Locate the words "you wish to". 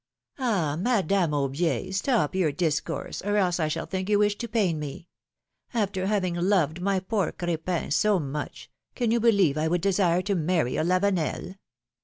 4.09-4.47